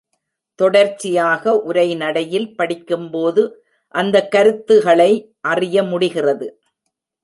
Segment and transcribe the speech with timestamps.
[0.59, 3.43] தொடர்ச்சியாக உரை நடையில் படிக்கும்போது
[3.87, 5.11] அந்தக் கருத்துகளை
[5.41, 6.47] அறிய முடிகிறது.